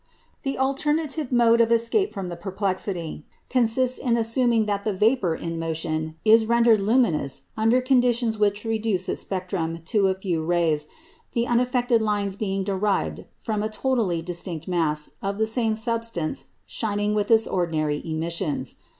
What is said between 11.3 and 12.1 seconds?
the unaffected